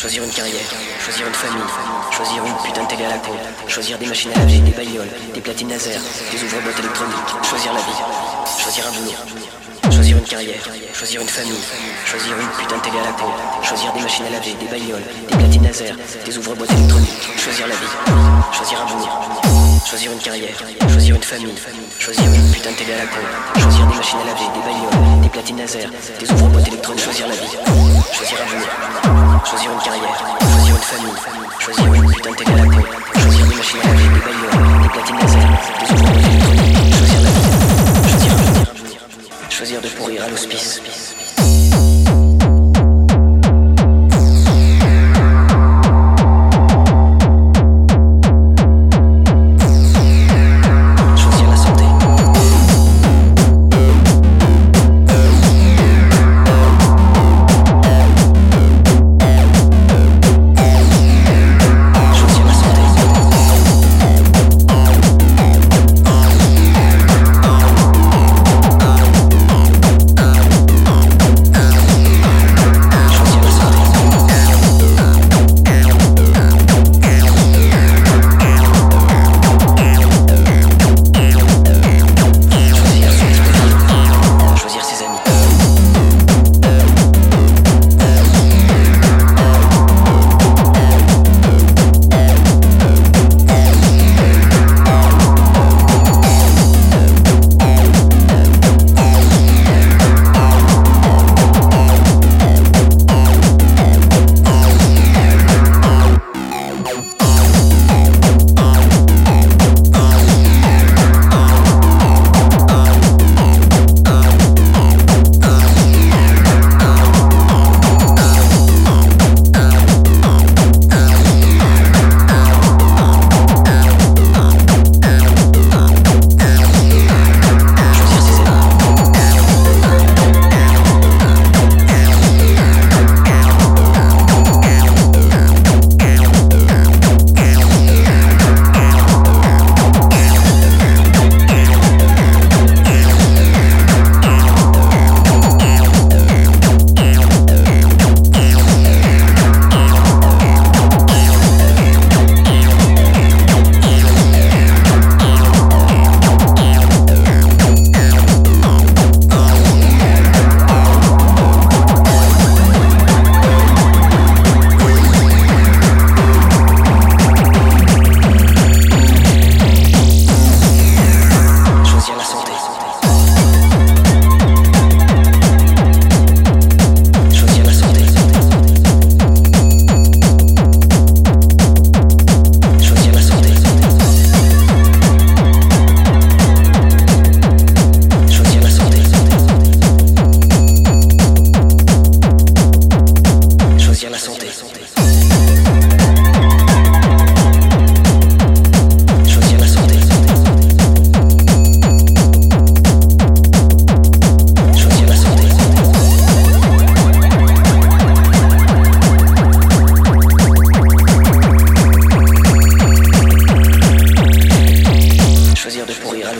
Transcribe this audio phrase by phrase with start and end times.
[0.00, 0.64] Choisir une carrière,
[1.04, 1.60] choisir une famille,
[2.10, 3.32] choisir une putain de télé à la con,
[3.68, 6.00] choisir des machines à laver, des bagnoles, des platines laser,
[6.32, 8.00] des ouvre-boîtes électroniques, choisir la vie,
[8.58, 9.12] choisir un boulot,
[9.92, 10.62] choisir une carrière,
[10.94, 11.52] choisir une famille,
[12.06, 13.28] choisir une putain de télé à la con,
[13.62, 15.94] choisir des machines à laver, des bagnoles, des platines laser,
[16.24, 19.08] des ouvre-boîtes électroniques, choisir la vie, choisir un boulot,
[19.84, 21.54] choisir une carrière, choisir une famille,
[21.98, 23.20] choisir une putain de télé à la con,
[23.60, 27.34] choisir des machines à laver, des bagnoles, des platines laser, des ouvre-boîtes électroniques, choisir la
[27.34, 27.39] vie,
[39.78, 41.19] de pourrir à l'hospice.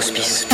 [0.09, 0.47] Peace.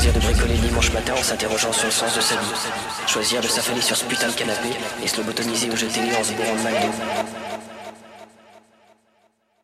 [0.00, 2.52] Choisir de bricoler le dimanche matin en s'interrogeant sur le sens de sa vie.
[3.06, 4.70] Choisir de s'affaler sur ce putain de canapé
[5.02, 7.49] et se lobotomiser ou jeter les en se bourrant de McDo.